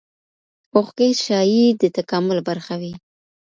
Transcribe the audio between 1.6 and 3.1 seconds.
د تکامل برخه وي.